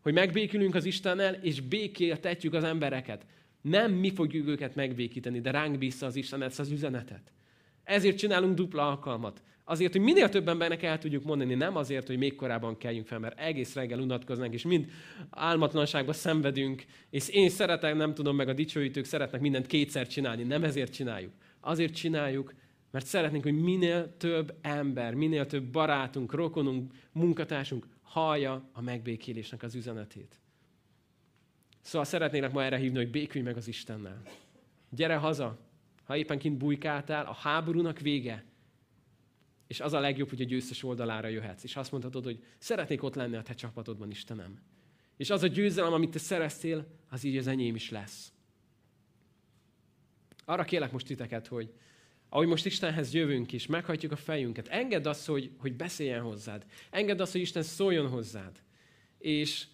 [0.00, 3.26] Hogy megbékülünk az Istennel, és békéltetjük az embereket.
[3.60, 7.32] Nem mi fogjuk őket megbékíteni, de ránk bízta az Isten ezt az üzenetet.
[7.88, 9.42] Ezért csinálunk dupla alkalmat.
[9.64, 13.18] Azért, hogy minél több embernek el tudjuk mondani, nem azért, hogy még korábban kelljünk fel,
[13.18, 14.90] mert egész reggel unatkoznánk, és mind
[15.30, 20.42] álmatlanságba szenvedünk, és én szeretek, nem tudom, meg a dicsőítők szeretnek mindent kétszer csinálni.
[20.42, 21.32] Nem ezért csináljuk.
[21.60, 22.54] Azért csináljuk,
[22.90, 29.74] mert szeretnénk, hogy minél több ember, minél több barátunk, rokonunk, munkatársunk hallja a megbékélésnek az
[29.74, 30.40] üzenetét.
[31.80, 34.22] Szóval szeretnélek ma erre hívni, hogy békülj meg az Istennel.
[34.90, 35.67] Gyere haza,
[36.08, 38.44] ha éppen kint bujkáltál, a háborúnak vége.
[39.66, 41.64] És az a legjobb, hogy a győztes oldalára jöhetsz.
[41.64, 44.60] És azt mondhatod, hogy szeretnék ott lenni a te csapatodban, Istenem.
[45.16, 48.32] És az a győzelem, amit te szereztél, az így az enyém is lesz.
[50.44, 51.72] Arra kérlek most titeket, hogy
[52.28, 56.66] ahogy most Istenhez jövünk is, meghajtjuk a fejünket, engedd azt, hogy, hogy beszéljen hozzád.
[56.90, 58.62] Engedd azt, hogy Isten szóljon hozzád.
[59.18, 59.66] És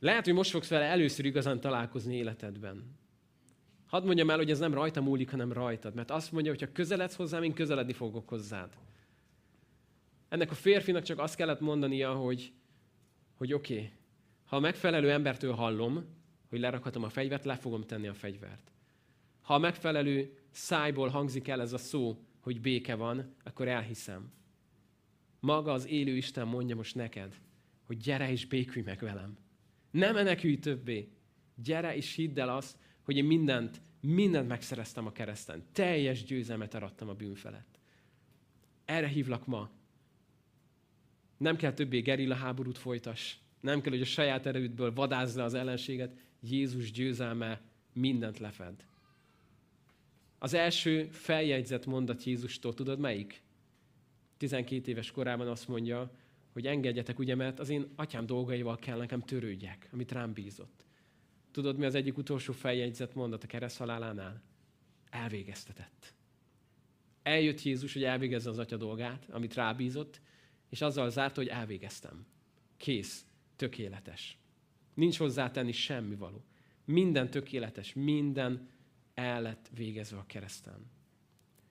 [0.00, 3.02] lehet, hogy most fogsz vele először igazán találkozni életedben.
[3.94, 5.94] Hadd mondjam el, hogy ez nem rajta múlik, hanem rajtad.
[5.94, 8.76] Mert azt mondja, hogy ha közeledsz hozzám, én közeledni fogok hozzád.
[10.28, 12.52] Ennek a férfinak csak azt kellett mondania, hogy,
[13.34, 13.90] hogy oké, okay,
[14.44, 16.04] ha a megfelelő embertől hallom,
[16.48, 18.72] hogy lerakhatom a fegyvert, le fogom tenni a fegyvert.
[19.42, 24.32] Ha a megfelelő szájból hangzik el ez a szó, hogy béke van, akkor elhiszem.
[25.40, 27.34] Maga az élő Isten mondja most neked,
[27.82, 29.38] hogy gyere és békülj meg velem.
[29.90, 31.08] Ne menekülj többé.
[31.54, 35.64] Gyere és hidd el azt, hogy én mindent, mindent megszereztem a kereszten.
[35.72, 37.78] Teljes győzelmet arattam a bűn felett.
[38.84, 39.70] Erre hívlak ma.
[41.36, 43.38] Nem kell többé gerilla háborút folytas.
[43.60, 46.16] Nem kell, hogy a saját erődből vadázz le az ellenséget.
[46.40, 47.60] Jézus győzelme
[47.92, 48.86] mindent lefed.
[50.38, 53.42] Az első feljegyzett mondat Jézustól, tudod melyik?
[54.36, 56.10] 12 éves korában azt mondja,
[56.52, 60.83] hogy engedjetek, ugye, mert az én atyám dolgaival kell nekem törődjek, amit rám bízott.
[61.54, 64.42] Tudod, mi az egyik utolsó feljegyzett mondat a kereszt halálánál?
[65.10, 66.14] Elvégeztetett.
[67.22, 70.20] Eljött Jézus, hogy elvégezze az atya dolgát, amit rábízott,
[70.68, 72.26] és azzal zárta, hogy elvégeztem.
[72.76, 73.24] Kész,
[73.56, 74.38] tökéletes.
[74.94, 76.44] Nincs hozzátenni semmi való.
[76.84, 78.68] Minden tökéletes, minden
[79.14, 80.90] el lett végezve a kereszten.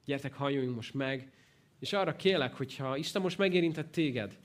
[0.06, 1.32] Gyertek, halljunk most meg,
[1.80, 4.40] és arra kélek, hogyha Isten most megérintett téged,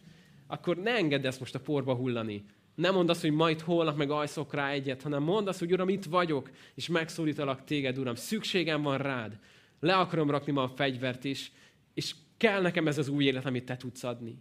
[0.47, 2.45] akkor ne engedd ezt most a porba hullani,
[2.79, 5.89] nem mondd azt, hogy majd holnap meg ajszok rá egyet, hanem mondd azt, hogy Uram,
[5.89, 8.15] itt vagyok, és megszólítalak téged, Uram.
[8.15, 9.39] Szükségem van rád.
[9.81, 11.53] Le akarom rakni ma a fegyvert is,
[11.95, 14.39] és kell nekem ez az új élet, amit te tudsz adni.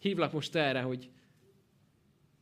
[0.00, 1.08] Hívlak most erre, hogy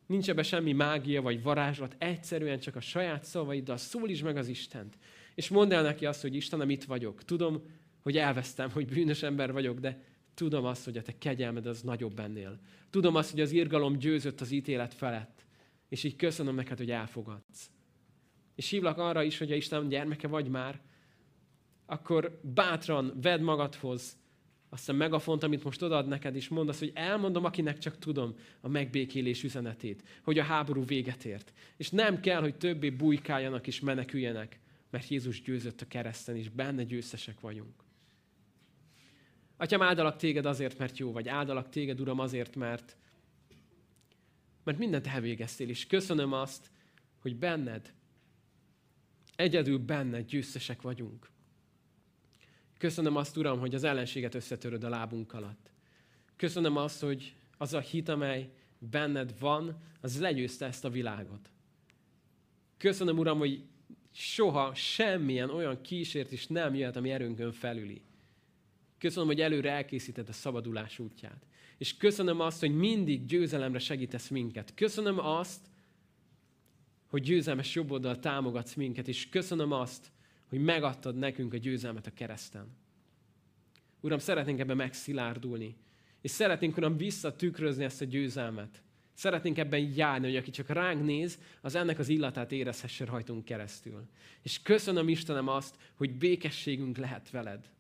[0.07, 4.99] nincs ebbe semmi mágia vagy varázslat, egyszerűen csak a saját szavaiddal szólíts meg az Istent.
[5.35, 7.25] És mondd el neki azt, hogy Istenem, itt vagyok.
[7.25, 7.63] Tudom,
[8.03, 10.03] hogy elvesztem, hogy bűnös ember vagyok, de
[10.35, 12.59] Tudom azt, hogy a te kegyelmed az nagyobb ennél.
[12.91, 15.45] Tudom azt, hogy az irgalom győzött az ítélet felett.
[15.89, 17.70] És így köszönöm neked, hogy elfogadsz.
[18.55, 20.80] És hívlak arra is, hogy ha Isten gyermeke vagy már,
[21.87, 24.16] akkor bátran vedd magadhoz
[24.68, 28.35] azt a megafont, amit most odaad neked, és mondd azt, hogy elmondom, akinek csak tudom
[28.61, 31.53] a megbékélés üzenetét, hogy a háború véget ért.
[31.76, 34.61] És nem kell, hogy többé bujkáljanak és meneküljenek,
[34.91, 37.84] mert Jézus győzött a kereszten, és benne győztesek vagyunk.
[39.57, 41.28] Atyám, áldalak téged azért, mert jó vagy.
[41.28, 42.96] Áldalak téged, Uram, azért, mert,
[44.64, 46.70] mert mindent elvégeztél, és köszönöm azt,
[47.20, 47.92] hogy benned
[49.36, 51.30] Egyedül benne győztesek vagyunk.
[52.78, 55.70] Köszönöm azt, Uram, hogy az ellenséget összetöröd a lábunk alatt.
[56.36, 61.50] Köszönöm azt, hogy az a hit, amely benned van, az legyőzte ezt a világot.
[62.76, 63.64] Köszönöm, Uram, hogy
[64.12, 68.02] soha semmilyen olyan kísértés nem jöhet, ami erőnkön felüli.
[69.05, 71.46] Köszönöm, hogy előre elkészíted a szabadulás útját.
[71.78, 74.74] És köszönöm azt, hogy mindig győzelemre segítesz minket.
[74.74, 75.66] Köszönöm azt,
[77.07, 80.11] hogy győzelmes jobboldal támogatsz minket, és köszönöm azt,
[80.48, 82.76] hogy megadtad nekünk a győzelmet a kereszten.
[84.00, 85.76] Uram, szeretnénk ebben megszilárdulni,
[86.20, 88.82] és szeretnénk, Uram, visszatükrözni ezt a győzelmet.
[89.14, 94.09] Szeretnénk ebben járni, hogy aki csak ránk néz, az ennek az illatát érezhesse rajtunk keresztül.
[94.42, 97.72] És köszönöm Istenem azt, hogy békességünk lehet veled.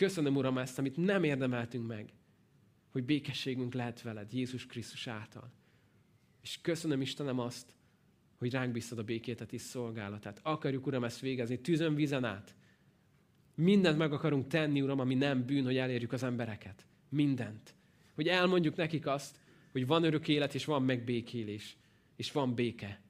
[0.00, 2.12] Köszönöm, Uram, ezt, amit nem érdemeltünk meg,
[2.90, 5.52] hogy békességünk lehet veled Jézus Krisztus által.
[6.42, 7.74] És köszönöm Istenem azt,
[8.38, 10.40] hogy ránk bíztad a békétet és szolgálatát.
[10.42, 12.54] Akarjuk, Uram, ezt végezni tűzön, vízen át.
[13.54, 16.86] Mindent meg akarunk tenni, Uram, ami nem bűn, hogy elérjük az embereket.
[17.08, 17.74] Mindent.
[18.14, 19.40] Hogy elmondjuk nekik azt,
[19.72, 21.76] hogy van örök élet, és van megbékélés,
[22.16, 23.00] és van béke.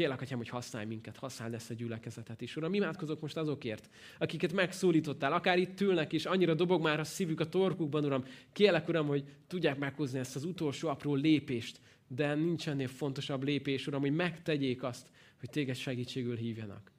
[0.00, 2.56] Kérlek, Atyám, hogy használj minket, használd ezt a gyülekezetet is.
[2.56, 7.40] Uram, imádkozok most azokért, akiket megszólítottál, akár itt ülnek, és annyira dobog már a szívük
[7.40, 8.24] a torkukban, Uram.
[8.52, 13.86] Kérlek, Uram, hogy tudják meghozni ezt az utolsó apró lépést, de nincs ennél fontosabb lépés,
[13.86, 16.92] Uram, hogy megtegyék azt, hogy téged segítségül hívjanak.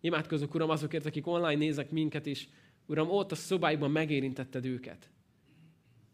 [0.00, 2.46] Imádkozok, Uram, azokért, akik online néznek minket, és
[2.86, 5.10] Uram, ott a szobájban megérintetted őket.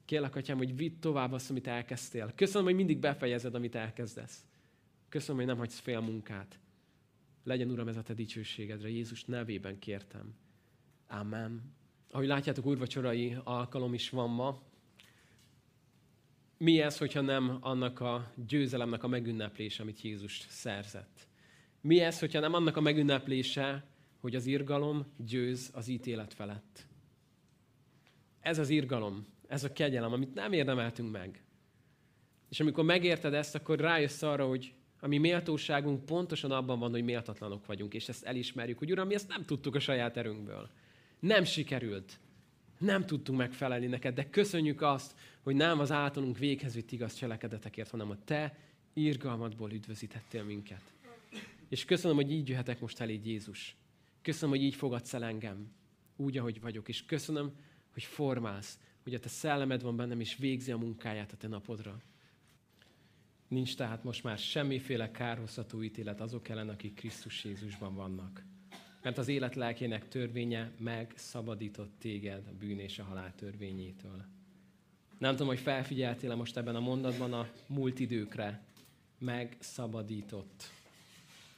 [0.05, 2.33] Kérlek, Atyám, hogy vidd tovább azt, amit elkezdtél.
[2.35, 4.48] Köszönöm, hogy mindig befejezed, amit elkezdesz.
[5.09, 6.59] Köszönöm, hogy nem hagysz fél munkát.
[7.45, 8.89] Legyen, Uram, ez a te dicsőségedre.
[8.89, 10.35] Jézus nevében kértem.
[11.07, 11.77] Amen.
[12.11, 14.63] Ahogy látjátok, úrvacsorai alkalom is van ma.
[16.59, 21.29] Mi ez, hogyha nem annak a győzelemnek a megünneplése, amit Jézus szerzett?
[21.81, 23.87] Mi ez, hogyha nem annak a megünneplése,
[24.21, 26.87] hogy az irgalom győz az ítélet felett?
[28.41, 31.45] Ez az irgalom, ez a kegyelem, amit nem érdemeltünk meg.
[32.49, 37.05] És amikor megérted ezt, akkor rájössz arra, hogy a mi méltóságunk pontosan abban van, hogy
[37.05, 40.69] méltatlanok vagyunk, és ezt elismerjük, hogy Uram, mi ezt nem tudtuk a saját erőnkből.
[41.21, 42.19] Nem sikerült.
[42.79, 47.91] Nem tudtunk megfelelni neked, de köszönjük azt, hogy nem az általunk véghez vitt igaz cselekedetekért,
[47.91, 48.59] hanem a te
[48.93, 50.83] irgalmadból üdvözítettél minket.
[51.69, 53.77] És köszönöm, hogy így jöhetek most eléd Jézus.
[54.23, 55.73] Köszönöm, hogy így fogadsz el engem,
[56.17, 56.89] úgy, ahogy vagyok.
[56.89, 57.53] És köszönöm,
[57.93, 62.03] hogy formálsz, hogy a te szellemed van bennem, és végzi a munkáját a te napodra.
[63.49, 68.45] Nincs tehát most már semmiféle kárhoztató ítélet azok ellen, akik Krisztus Jézusban vannak.
[69.03, 74.25] Mert az élet lelkének törvénye megszabadított téged a bűn és a halál törvényétől.
[75.19, 78.63] Nem tudom, hogy felfigyeltél most ebben a mondatban a múlt időkre.
[79.19, 80.71] Megszabadított.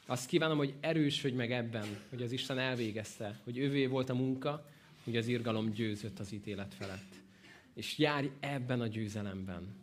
[0.06, 4.66] Azt kívánom, hogy erősödj meg ebben, hogy az Isten elvégezte, hogy ővé volt a munka,
[5.04, 7.14] hogy az irgalom győzött az ítélet felett.
[7.74, 9.74] És járj ebben a győzelemben.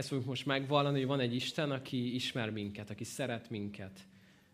[0.00, 4.00] Ezt fogjuk most megvallani, hogy van egy Isten, aki ismer minket, aki szeret minket.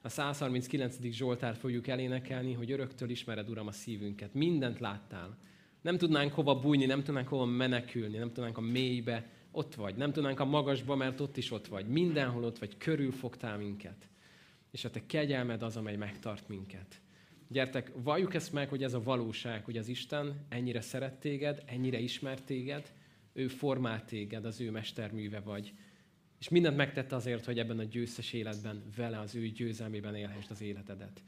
[0.03, 0.97] A 139.
[1.11, 4.35] Zsoltár fogjuk elénekelni, hogy öröktől ismered, Uram, a szívünket.
[4.35, 5.39] Mindent láttál.
[5.81, 9.95] Nem tudnánk hova bújni, nem tudnánk hova menekülni, nem tudnánk a mélybe, ott vagy.
[9.95, 11.87] Nem tudnánk a magasba, mert ott is ott vagy.
[11.87, 14.09] Mindenhol ott vagy, körülfogtál minket.
[14.71, 17.01] És a te kegyelmed az, amely megtart minket.
[17.49, 21.99] Gyertek, valljuk ezt meg, hogy ez a valóság, hogy az Isten ennyire szeret téged, ennyire
[21.99, 22.93] ismert téged,
[23.37, 25.73] ő formált téged, az ő mesterműve vagy.
[26.39, 30.61] És mindent megtette azért, hogy ebben a győztes életben vele az ő győzelmében élhessd az
[30.61, 31.23] életedet.